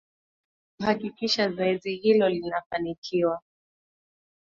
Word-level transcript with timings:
kuhakikisha 0.77 1.51
zoezi 1.51 1.95
hilo 1.95 2.29
linafanikiwa 2.29 3.41